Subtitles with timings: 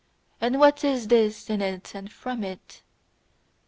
[0.41, 2.81] and what is this in it and from it?